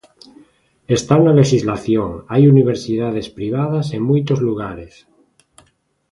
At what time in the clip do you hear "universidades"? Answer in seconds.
2.53-3.27